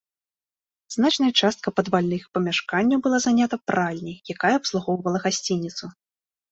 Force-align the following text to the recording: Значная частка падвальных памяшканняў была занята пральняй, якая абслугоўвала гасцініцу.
Значная 0.95 1.29
частка 1.41 1.73
падвальных 1.79 2.25
памяшканняў 2.39 2.99
была 3.09 3.23
занята 3.27 3.63
пральняй, 3.69 4.21
якая 4.37 4.55
абслугоўвала 4.61 5.19
гасцініцу. 5.29 5.95